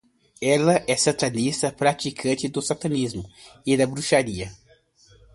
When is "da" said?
3.77-3.85